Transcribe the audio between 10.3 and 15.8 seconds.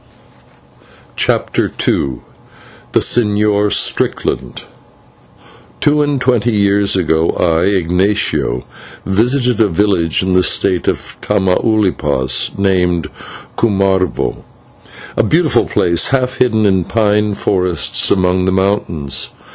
the State of Tamaulipas, named Cumarvo, a beautiful